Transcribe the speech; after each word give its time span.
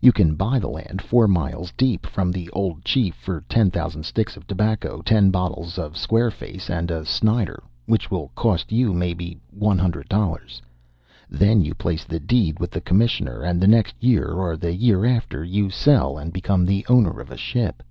You 0.00 0.10
can 0.10 0.36
buy 0.36 0.58
the 0.58 0.70
land 0.70 1.02
four 1.02 1.28
miles 1.28 1.70
deep 1.76 2.06
from 2.06 2.32
the 2.32 2.48
old 2.52 2.82
chief 2.82 3.14
for 3.14 3.42
ten 3.42 3.70
thousand 3.70 4.04
sticks 4.06 4.34
of 4.34 4.46
tobacco, 4.46 5.02
ten 5.02 5.30
bottles 5.30 5.76
of 5.76 5.98
square 5.98 6.30
face, 6.30 6.70
and 6.70 6.90
a 6.90 7.04
Snider, 7.04 7.62
which 7.84 8.10
will 8.10 8.30
cost 8.34 8.72
you, 8.72 8.94
maybe, 8.94 9.38
one 9.50 9.76
hundred 9.76 10.08
dollars. 10.08 10.62
Then 11.28 11.62
you 11.62 11.74
place 11.74 12.04
the 12.06 12.18
deed 12.20 12.58
with 12.58 12.70
the 12.70 12.80
commissioner; 12.80 13.42
and 13.42 13.60
the 13.60 13.68
next 13.68 13.96
year, 14.02 14.28
or 14.32 14.56
the 14.56 14.72
year 14.74 15.04
after, 15.04 15.44
you 15.44 15.68
sell 15.68 16.16
and 16.16 16.32
become 16.32 16.64
the 16.64 16.86
owner 16.88 17.20
of 17.20 17.30
a 17.30 17.36
ship." 17.36 17.82